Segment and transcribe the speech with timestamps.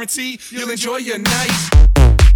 [0.00, 2.29] guarantee you'll enjoy your night.